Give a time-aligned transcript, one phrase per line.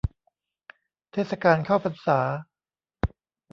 [1.11, 2.19] เทศกาลเข้าพรรษา